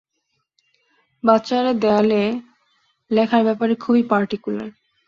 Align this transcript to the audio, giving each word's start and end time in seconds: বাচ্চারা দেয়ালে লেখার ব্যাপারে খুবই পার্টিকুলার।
বাচ্চারা 1.23 1.71
দেয়ালে 1.73 2.21
লেখার 3.11 3.41
ব্যাপারে 3.43 3.73
খুবই 3.75 4.03
পার্টিকুলার। 4.03 4.69